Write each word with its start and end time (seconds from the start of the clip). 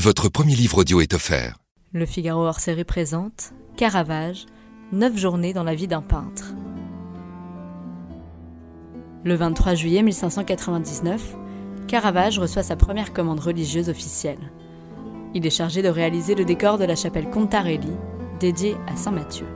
Votre 0.00 0.28
premier 0.28 0.54
livre 0.54 0.78
audio 0.78 1.00
est 1.00 1.12
offert. 1.12 1.56
Le 1.92 2.06
Figaro 2.06 2.46
hors 2.46 2.60
série 2.60 2.84
présente 2.84 3.52
Caravage, 3.76 4.46
9 4.92 5.16
journées 5.18 5.52
dans 5.52 5.64
la 5.64 5.74
vie 5.74 5.88
d'un 5.88 6.02
peintre. 6.02 6.54
Le 9.24 9.34
23 9.34 9.74
juillet 9.74 10.04
1599, 10.04 11.36
Caravage 11.88 12.38
reçoit 12.38 12.62
sa 12.62 12.76
première 12.76 13.12
commande 13.12 13.40
religieuse 13.40 13.88
officielle. 13.88 14.52
Il 15.34 15.44
est 15.44 15.50
chargé 15.50 15.82
de 15.82 15.88
réaliser 15.88 16.36
le 16.36 16.44
décor 16.44 16.78
de 16.78 16.84
la 16.84 16.94
chapelle 16.94 17.28
Contarelli, 17.28 17.90
dédiée 18.38 18.76
à 18.86 18.94
Saint 18.94 19.10
Matthieu. 19.10 19.46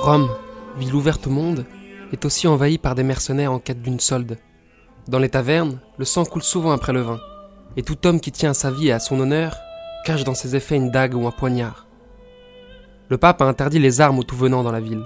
Rome, 0.00 0.28
ville 0.76 0.94
ouverte 0.94 1.26
au 1.26 1.30
monde, 1.30 1.64
est 2.12 2.24
aussi 2.24 2.46
envahie 2.46 2.78
par 2.78 2.94
des 2.94 3.02
mercenaires 3.02 3.52
en 3.52 3.58
quête 3.58 3.82
d'une 3.82 4.00
solde. 4.00 4.38
Dans 5.08 5.18
les 5.18 5.28
tavernes, 5.28 5.80
le 5.98 6.04
sang 6.04 6.24
coule 6.24 6.42
souvent 6.42 6.72
après 6.72 6.92
le 6.92 7.00
vin, 7.00 7.20
et 7.76 7.82
tout 7.82 8.06
homme 8.06 8.20
qui 8.20 8.32
tient 8.32 8.50
à 8.50 8.54
sa 8.54 8.70
vie 8.70 8.88
et 8.88 8.92
à 8.92 8.98
son 8.98 9.20
honneur 9.20 9.56
cache 10.04 10.24
dans 10.24 10.34
ses 10.34 10.56
effets 10.56 10.76
une 10.76 10.90
dague 10.90 11.14
ou 11.14 11.26
un 11.26 11.30
poignard. 11.30 11.86
Le 13.08 13.18
pape 13.18 13.42
a 13.42 13.46
interdit 13.46 13.78
les 13.78 14.00
armes 14.00 14.18
aux 14.18 14.24
tout 14.24 14.36
venants 14.36 14.62
dans 14.62 14.72
la 14.72 14.80
ville. 14.80 15.04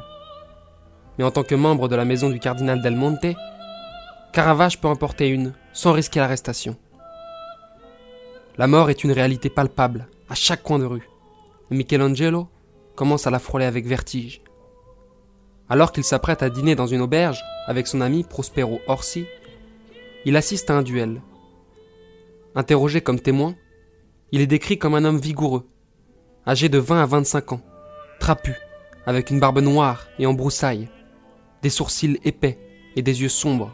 Mais 1.19 1.25
en 1.25 1.31
tant 1.31 1.42
que 1.42 1.55
membre 1.55 1.89
de 1.89 1.97
la 1.97 2.05
maison 2.05 2.31
du 2.31 2.39
cardinal 2.39 2.81
Del 2.81 2.97
Monte, 2.97 3.37
Caravage 4.33 4.81
peut 4.81 4.89
en 4.89 4.97
porter 4.97 5.29
une 5.29 5.55
sans 5.73 5.92
risquer 5.92 6.20
l'arrestation. 6.20 6.77
La 8.59 8.67
mort 8.67 8.91
est 8.91 9.05
une 9.05 9.12
réalité 9.12 9.51
palpable 9.51 10.07
à 10.29 10.35
chaque 10.35 10.62
coin 10.62 10.79
de 10.79 10.85
rue, 10.85 11.11
Michelangelo 11.70 12.48
commence 12.97 13.27
à 13.27 13.31
la 13.31 13.39
frôler 13.39 13.64
avec 13.64 13.87
vertige. 13.87 14.42
Alors 15.71 15.93
qu'il 15.93 16.03
s'apprête 16.03 16.43
à 16.43 16.51
dîner 16.51 16.75
dans 16.75 16.89
une 16.89 17.01
auberge 17.01 17.45
avec 17.69 17.87
son 17.87 18.01
ami 18.01 18.25
Prospero 18.25 18.81
Orsi, 18.89 19.25
il 20.25 20.37
assiste 20.37 20.69
à 20.69 20.75
un 20.75 20.83
duel. 20.83 21.23
Interrogé 22.57 23.01
comme 23.01 23.21
témoin, 23.21 23.55
il 24.33 24.41
est 24.41 24.48
décrit 24.48 24.81
comme 24.81 24.97
un 24.97 25.05
homme 25.05 25.21
vigoureux, 25.21 25.69
âgé 26.45 26.69
de 26.69 26.79
20 26.79 27.03
à 27.03 27.07
25 27.07 27.53
ans, 27.53 27.61
trapu, 28.19 28.57
avec 29.07 29.30
une 29.30 29.39
barbe 29.39 29.61
noire 29.61 30.09
et 30.19 30.27
en 30.27 30.35
broussailles, 30.35 30.89
des 31.63 31.70
sourcils 31.70 32.19
épais 32.25 32.59
et 32.97 33.03
des 33.03 33.23
yeux 33.23 33.29
sombres, 33.29 33.73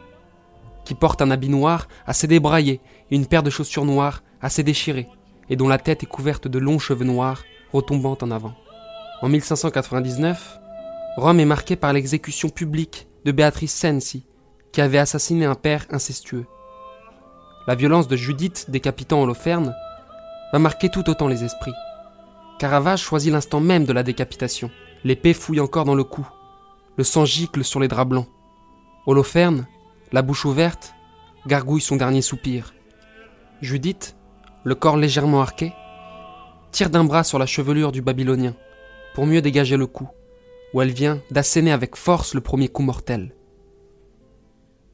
qui 0.84 0.94
porte 0.94 1.22
un 1.22 1.30
habit 1.30 1.48
noir 1.48 1.88
assez 2.06 2.26
débraillé 2.26 2.82
et 3.10 3.16
une 3.16 3.26
paire 3.26 3.42
de 3.42 3.48
chaussures 3.48 3.86
noires 3.86 4.22
assez 4.42 4.62
déchirées, 4.62 5.08
et 5.48 5.56
dont 5.56 5.68
la 5.68 5.78
tête 5.78 6.02
est 6.02 6.06
couverte 6.06 6.46
de 6.46 6.58
longs 6.58 6.78
cheveux 6.78 7.06
noirs 7.06 7.42
retombant 7.72 8.18
en 8.20 8.30
avant. 8.30 8.54
En 9.22 9.30
1599, 9.30 10.58
Rome 11.16 11.40
est 11.40 11.46
marquée 11.46 11.76
par 11.76 11.94
l'exécution 11.94 12.50
publique 12.50 13.08
de 13.24 13.32
Béatrice 13.32 13.74
Cenci, 13.74 14.26
qui 14.70 14.82
avait 14.82 14.98
assassiné 14.98 15.46
un 15.46 15.54
père 15.54 15.86
incestueux. 15.90 16.44
La 17.66 17.74
violence 17.74 18.06
de 18.06 18.16
Judith 18.16 18.66
décapitant 18.68 19.22
Holoferne 19.22 19.74
va 20.52 20.58
marquer 20.58 20.90
tout 20.90 21.08
autant 21.08 21.26
les 21.26 21.42
esprits. 21.42 21.72
Caravage 22.58 23.00
choisit 23.00 23.32
l'instant 23.32 23.60
même 23.60 23.86
de 23.86 23.94
la 23.94 24.02
décapitation. 24.02 24.70
L'épée 25.04 25.32
fouille 25.32 25.60
encore 25.60 25.86
dans 25.86 25.94
le 25.94 26.04
cou. 26.04 26.28
Le 26.98 27.04
sang 27.04 27.24
gicle 27.24 27.64
sur 27.64 27.80
les 27.80 27.88
draps 27.88 28.10
blancs. 28.10 28.28
Holoferne, 29.06 29.66
la 30.12 30.20
bouche 30.20 30.44
ouverte, 30.44 30.94
gargouille 31.46 31.80
son 31.80 31.96
dernier 31.96 32.20
soupir. 32.22 32.74
Judith, 33.62 34.16
le 34.64 34.74
corps 34.74 34.98
légèrement 34.98 35.40
arqué, 35.40 35.72
tire 36.72 36.90
d'un 36.90 37.04
bras 37.04 37.24
sur 37.24 37.38
la 37.38 37.46
chevelure 37.46 37.90
du 37.90 38.02
Babylonien 38.02 38.54
pour 39.14 39.24
mieux 39.26 39.40
dégager 39.40 39.78
le 39.78 39.86
cou, 39.86 40.08
où 40.72 40.82
elle 40.82 40.92
vient 40.92 41.20
d'asséner 41.30 41.72
avec 41.72 41.96
force 41.96 42.34
le 42.34 42.40
premier 42.40 42.68
coup 42.68 42.82
mortel. 42.82 43.34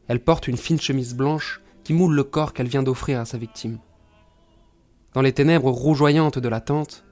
Elle 0.08 0.20
porte 0.20 0.48
une 0.48 0.56
fine 0.56 0.80
chemise 0.80 1.14
blanche 1.14 1.60
qui 1.84 1.94
moule 1.94 2.14
le 2.14 2.24
corps 2.24 2.52
qu'elle 2.52 2.68
vient 2.68 2.82
d'offrir 2.82 3.20
à 3.20 3.24
sa 3.24 3.38
victime. 3.38 3.78
Dans 5.14 5.22
les 5.22 5.32
ténèbres 5.32 5.70
rougeoyantes 5.70 6.38
de 6.38 6.48
la 6.48 6.60
tente, 6.60 7.04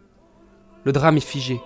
le 0.84 0.93
drame 0.93 1.16
est 1.16 1.20
figé. 1.20 1.60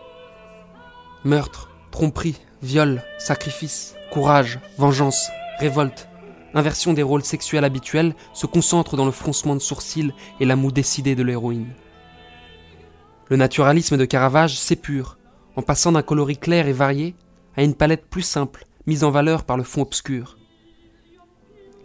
Meurtre, 1.24 1.70
tromperie, 1.90 2.40
viol, 2.62 3.02
sacrifice, 3.18 3.94
courage, 4.10 4.58
vengeance, 4.78 5.28
révolte, 5.58 6.08
inversion 6.54 6.92
des 6.92 7.02
rôles 7.02 7.24
sexuels 7.24 7.64
habituels 7.64 8.14
se 8.32 8.46
concentrent 8.46 8.96
dans 8.96 9.06
le 9.06 9.12
froncement 9.12 9.54
de 9.54 9.60
sourcils 9.60 10.12
et 10.40 10.44
la 10.44 10.56
moue 10.56 10.72
décidée 10.72 11.14
de 11.14 11.22
l'héroïne. 11.22 11.72
Le 13.28 13.36
naturalisme 13.36 13.96
de 13.96 14.04
Caravage 14.04 14.58
s'épure 14.58 15.18
en 15.56 15.62
passant 15.62 15.92
d'un 15.92 16.02
coloris 16.02 16.38
clair 16.38 16.66
et 16.66 16.72
varié 16.72 17.14
à 17.56 17.62
une 17.62 17.74
palette 17.74 18.06
plus 18.06 18.22
simple, 18.22 18.66
mise 18.86 19.04
en 19.04 19.10
valeur 19.10 19.44
par 19.44 19.56
le 19.56 19.62
fond 19.62 19.82
obscur. 19.82 20.38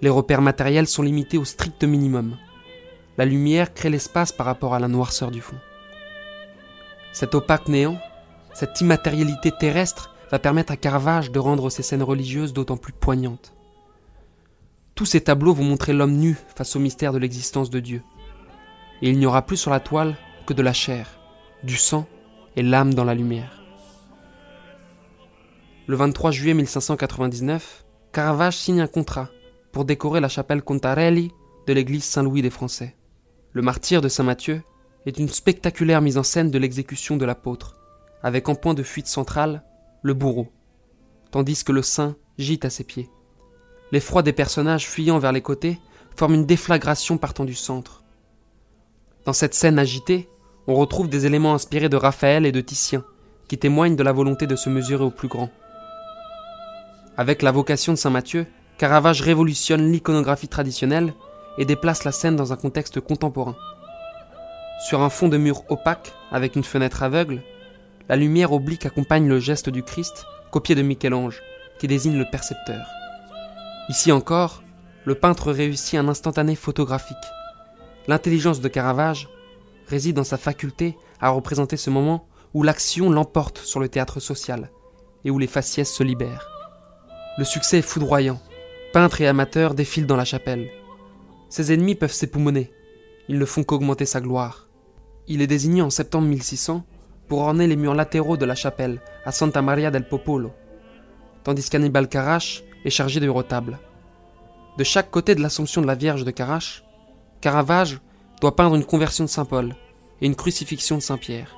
Les 0.02 0.10
repères 0.10 0.42
matériels 0.42 0.88
sont 0.88 1.04
limités 1.04 1.38
au 1.38 1.46
strict 1.46 1.84
minimum. 1.84 2.38
La 3.18 3.26
lumière 3.26 3.74
crée 3.74 3.90
l'espace 3.90 4.32
par 4.32 4.46
rapport 4.46 4.74
à 4.74 4.80
la 4.80 4.88
noirceur 4.88 5.30
du 5.30 5.42
fond. 5.42 5.58
Cet 7.12 7.36
opaque 7.36 7.68
néant, 7.68 8.00
cette 8.54 8.80
immatérialité 8.82 9.52
terrestre 9.52 10.16
va 10.32 10.40
permettre 10.40 10.72
à 10.72 10.78
Caravage 10.78 11.32
de 11.32 11.40
rendre 11.40 11.70
ses 11.70 11.84
scènes 11.84 12.04
religieuses 12.04 12.54
d'autant 12.54 12.78
plus 12.78 12.94
poignantes. 12.94 13.54
Tous 14.96 15.06
ces 15.06 15.22
tableaux 15.22 15.54
vont 15.54 15.64
montrer 15.64 15.94
l'homme 15.94 16.18
nu 16.18 16.38
face 16.56 16.76
au 16.76 16.80
mystère 16.80 17.14
de 17.14 17.18
l'existence 17.18 17.70
de 17.70 17.80
Dieu. 17.80 18.02
Et 19.02 19.10
il 19.10 19.18
n'y 19.18 19.26
aura 19.26 19.46
plus 19.46 19.58
sur 19.58 19.72
la 19.72 19.80
toile 19.80 20.16
que 20.46 20.54
de 20.54 20.62
la 20.62 20.74
chair, 20.74 21.20
du 21.64 21.78
sang 21.78 22.06
et 22.56 22.64
l'âme 22.64 22.94
dans 22.94 23.06
la 23.06 23.16
lumière. 23.16 23.59
Le 25.90 25.96
23 25.96 26.30
juillet 26.30 26.54
1599, 26.54 27.84
Caravage 28.14 28.58
signe 28.58 28.80
un 28.80 28.86
contrat 28.86 29.28
pour 29.72 29.86
décorer 29.86 30.20
la 30.20 30.30
chapelle 30.30 30.62
Contarelli 30.62 31.32
de 31.66 31.74
l'église 31.74 32.04
Saint-Louis 32.04 32.44
des 32.44 32.52
Français. 32.52 32.96
Le 33.54 33.64
martyr 33.64 34.00
de 34.00 34.08
Saint 34.08 34.22
Matthieu 34.22 34.62
est 35.08 35.18
une 35.18 35.30
spectaculaire 35.30 36.04
mise 36.04 36.20
en 36.20 36.22
scène 36.22 36.52
de 36.52 36.60
l'exécution 36.60 37.18
de 37.18 37.26
l'apôtre, 37.26 37.80
avec 38.22 38.50
en 38.50 38.54
point 38.54 38.76
de 38.76 38.84
fuite 38.84 39.08
centrale 39.08 39.64
le 40.04 40.14
bourreau, 40.14 40.50
tandis 41.32 41.64
que 41.64 41.72
le 41.72 41.82
saint 41.82 42.16
gîte 42.38 42.66
à 42.66 42.70
ses 42.70 42.84
pieds. 42.84 43.10
L'effroi 43.92 44.22
des 44.22 44.32
personnages 44.32 44.88
fuyant 44.88 45.18
vers 45.18 45.32
les 45.32 45.42
côtés 45.42 45.80
forme 46.16 46.36
une 46.36 46.46
déflagration 46.46 47.18
partant 47.18 47.46
du 47.46 47.56
centre. 47.56 48.04
Dans 49.26 49.34
cette 49.34 49.56
scène 49.56 49.80
agitée, 49.80 50.30
on 50.68 50.76
retrouve 50.76 51.10
des 51.10 51.26
éléments 51.26 51.56
inspirés 51.56 51.90
de 51.90 51.98
Raphaël 51.98 52.46
et 52.46 52.52
de 52.52 52.62
Titien, 52.62 53.04
qui 53.48 53.58
témoignent 53.58 53.96
de 53.96 54.04
la 54.04 54.14
volonté 54.14 54.46
de 54.46 54.56
se 54.56 54.70
mesurer 54.70 55.04
au 55.04 55.10
plus 55.10 55.30
grand. 55.30 55.50
Avec 57.20 57.42
la 57.42 57.52
vocation 57.52 57.92
de 57.92 57.98
Saint 57.98 58.12
Matthieu, 58.12 58.48
Caravage 58.78 59.22
révolutionne 59.22 59.92
l'iconographie 59.92 60.48
traditionnelle 60.48 61.14
et 61.58 61.66
déplace 61.66 62.06
la 62.06 62.14
scène 62.14 62.38
dans 62.38 62.54
un 62.54 62.56
contexte 62.56 63.02
contemporain. 63.02 63.58
Sur 64.88 65.02
un 65.02 65.10
fond 65.10 65.28
de 65.28 65.36
mur 65.36 65.64
opaque, 65.68 66.14
avec 66.32 66.56
une 66.56 66.64
fenêtre 66.64 67.04
aveugle, 67.04 67.42
la 68.08 68.16
lumière 68.16 68.54
oblique 68.54 68.86
accompagne 68.86 69.28
le 69.28 69.38
geste 69.38 69.70
du 69.70 69.84
Christ, 69.84 70.28
copié 70.50 70.76
de 70.76 70.82
Michel-Ange, 70.82 71.42
qui 71.78 71.88
désigne 71.88 72.18
le 72.18 72.30
percepteur. 72.32 72.88
Ici 73.90 74.14
encore, 74.14 74.64
le 75.04 75.16
peintre 75.16 75.52
réussit 75.52 76.00
un 76.00 76.08
instantané 76.08 76.56
photographique. 76.56 77.18
L'intelligence 78.08 78.62
de 78.62 78.70
Caravage 78.70 79.28
réside 79.90 80.16
dans 80.16 80.24
sa 80.24 80.38
faculté 80.38 80.96
à 81.20 81.32
représenter 81.32 81.76
ce 81.76 81.90
moment 81.90 82.30
où 82.54 82.64
l'action 82.64 83.10
l'emporte 83.10 83.58
sur 83.58 83.82
le 83.82 83.90
théâtre 83.90 84.22
social 84.22 84.72
et 85.26 85.32
où 85.32 85.38
les 85.38 85.48
faciès 85.48 85.94
se 85.94 86.04
libèrent. 86.04 86.59
Le 87.38 87.44
succès 87.46 87.80
est 87.80 87.84
foudroyant, 87.84 88.40
Peintres 88.92 89.22
et 89.22 89.28
amateurs 89.28 89.76
défilent 89.76 90.08
dans 90.08 90.16
la 90.16 90.26
chapelle. 90.26 90.68
Ses 91.50 91.72
ennemis 91.72 91.94
peuvent 91.94 92.12
s'époumoner. 92.12 92.72
Ils 93.28 93.38
ne 93.38 93.46
font 93.46 93.64
qu'augmenter 93.64 94.08
sa 94.08 94.20
gloire. 94.20 94.68
Il 95.28 95.44
est 95.44 95.48
désigné 95.48 95.84
en 95.84 95.92
septembre 95.92 96.28
1600 96.28 96.84
pour 97.28 97.42
orner 97.42 97.68
les 97.68 97.76
murs 97.76 97.94
latéraux 97.94 98.36
de 98.36 98.46
la 98.46 98.56
chapelle 98.56 99.00
à 99.26 99.32
Santa 99.32 99.62
Maria 99.62 99.92
del 99.92 100.08
Popolo, 100.08 100.52
tandis 101.44 101.70
qu'Annibal 101.70 102.10
Carache 102.10 102.64
est 102.84 102.90
chargé 102.90 103.20
du 103.20 103.30
retable. 103.30 103.78
De 104.80 104.84
chaque 104.84 105.12
côté 105.12 105.36
de 105.36 105.42
l'Assomption 105.42 105.82
de 105.82 105.88
la 105.88 105.94
Vierge 105.94 106.24
de 106.24 106.32
Carache, 106.32 106.84
Caravage 107.42 108.00
doit 108.42 108.56
peindre 108.56 108.76
une 108.76 108.86
conversion 108.86 109.24
de 109.24 109.30
Saint 109.30 109.46
Paul 109.46 109.76
et 110.20 110.26
une 110.26 110.36
crucifixion 110.36 110.96
de 110.96 111.02
Saint 111.04 111.18
Pierre. 111.18 111.56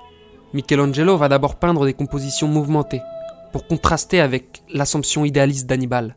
Michelangelo 0.53 1.15
va 1.15 1.29
d'abord 1.29 1.55
peindre 1.55 1.85
des 1.85 1.93
compositions 1.93 2.49
mouvementées 2.49 3.01
pour 3.51 3.67
contraster 3.67 4.19
avec 4.19 4.63
l'Assomption 4.69 5.25
idéaliste 5.25 5.67
d'Hannibal. 5.67 6.15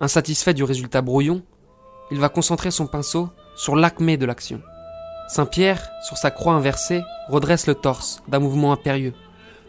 Insatisfait 0.00 0.54
du 0.54 0.64
résultat 0.64 1.02
brouillon, 1.02 1.42
il 2.10 2.18
va 2.18 2.28
concentrer 2.28 2.70
son 2.70 2.86
pinceau 2.86 3.28
sur 3.56 3.76
l'acmé 3.76 4.16
de 4.16 4.26
l'action. 4.26 4.60
Saint 5.28 5.46
Pierre, 5.46 5.88
sur 6.02 6.16
sa 6.16 6.30
croix 6.30 6.54
inversée, 6.54 7.02
redresse 7.28 7.66
le 7.66 7.74
torse 7.74 8.22
d'un 8.28 8.38
mouvement 8.38 8.72
impérieux, 8.72 9.14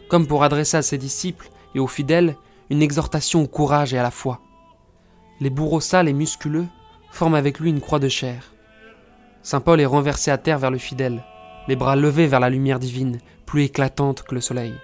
comme 0.08 0.26
pour 0.26 0.44
adresser 0.44 0.76
à 0.76 0.82
ses 0.82 0.98
disciples 0.98 1.48
et 1.74 1.80
aux 1.80 1.86
fidèles 1.86 2.36
une 2.70 2.82
exhortation 2.82 3.42
au 3.42 3.46
courage 3.46 3.94
et 3.94 3.98
à 3.98 4.02
la 4.02 4.10
foi. 4.10 4.40
Les 5.40 5.50
bourreaux 5.50 5.80
sales 5.80 6.08
et 6.08 6.12
musculeux 6.12 6.66
forment 7.10 7.34
avec 7.34 7.60
lui 7.60 7.70
une 7.70 7.80
croix 7.80 7.98
de 7.98 8.08
chair. 8.08 8.52
Saint 9.42 9.60
Paul 9.60 9.80
est 9.80 9.86
renversé 9.86 10.30
à 10.30 10.38
terre 10.38 10.58
vers 10.58 10.70
le 10.70 10.78
fidèle, 10.78 11.24
les 11.68 11.76
bras 11.76 11.96
levés 11.96 12.26
vers 12.26 12.40
la 12.40 12.50
lumière 12.50 12.78
divine, 12.78 13.18
plus 13.46 13.64
éclatante 13.64 14.22
que 14.22 14.34
le 14.34 14.40
soleil. 14.40 14.74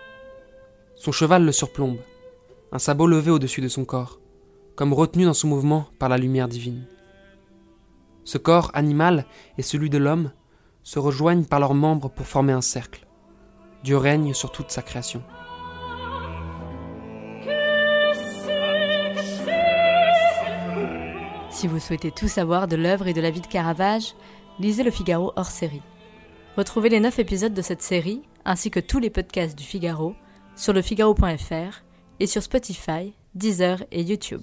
Son 0.96 1.12
cheval 1.12 1.44
le 1.44 1.52
surplombe, 1.52 1.98
un 2.72 2.78
sabot 2.78 3.06
levé 3.06 3.30
au-dessus 3.30 3.60
de 3.60 3.68
son 3.68 3.84
corps, 3.84 4.20
comme 4.76 4.92
retenu 4.92 5.24
dans 5.24 5.34
son 5.34 5.48
mouvement 5.48 5.86
par 5.98 6.08
la 6.08 6.18
lumière 6.18 6.48
divine. 6.48 6.86
Ce 8.24 8.38
corps 8.38 8.70
animal 8.74 9.26
et 9.58 9.62
celui 9.62 9.90
de 9.90 9.98
l'homme 9.98 10.30
se 10.82 10.98
rejoignent 10.98 11.44
par 11.44 11.60
leurs 11.60 11.74
membres 11.74 12.08
pour 12.08 12.26
former 12.26 12.52
un 12.52 12.60
cercle. 12.60 13.06
Dieu 13.82 13.96
règne 13.96 14.34
sur 14.34 14.52
toute 14.52 14.70
sa 14.70 14.82
création. 14.82 15.22
Si 21.50 21.66
vous 21.66 21.80
souhaitez 21.80 22.10
tout 22.10 22.28
savoir 22.28 22.68
de 22.68 22.76
l'œuvre 22.76 23.08
et 23.08 23.12
de 23.12 23.20
la 23.20 23.30
vie 23.30 23.40
de 23.40 23.46
Caravage, 23.46 24.14
lisez 24.58 24.82
Le 24.82 24.90
Figaro 24.90 25.32
hors 25.36 25.46
série. 25.46 25.82
Retrouvez 26.56 26.88
les 26.88 27.00
9 27.00 27.18
épisodes 27.18 27.52
de 27.52 27.62
cette 27.62 27.82
série, 27.82 28.22
ainsi 28.44 28.70
que 28.70 28.80
tous 28.80 28.98
les 28.98 29.10
podcasts 29.10 29.58
du 29.58 29.64
Figaro, 29.64 30.14
sur 30.56 30.72
lefigaro.fr 30.72 31.82
et 32.20 32.26
sur 32.26 32.42
Spotify, 32.42 33.12
Deezer 33.34 33.82
et 33.90 34.02
YouTube. 34.02 34.42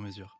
sur 0.00 0.06
mesure. 0.06 0.39